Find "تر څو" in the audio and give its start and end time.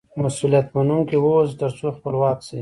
1.61-1.87